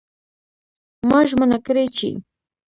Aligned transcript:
ما 1.09 1.19
ژمنه 1.29 1.57
کړې 1.65 1.85
چې 1.95 2.09